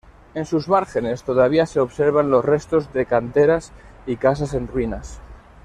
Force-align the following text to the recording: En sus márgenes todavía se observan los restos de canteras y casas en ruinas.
En 0.33 0.47
sus 0.47 0.67
márgenes 0.67 1.21
todavía 1.21 1.67
se 1.67 1.79
observan 1.79 2.31
los 2.31 2.43
restos 2.43 2.91
de 2.91 3.05
canteras 3.05 3.71
y 4.07 4.15
casas 4.15 4.55
en 4.55 4.65
ruinas. 4.67 5.19